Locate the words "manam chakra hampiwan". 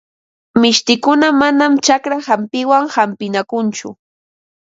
1.41-2.85